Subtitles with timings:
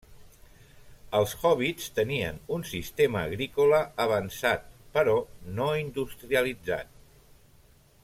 [1.19, 5.17] Els hòbbits tenien un sistema agrícola avançat, però
[5.61, 6.95] no industrialitzat.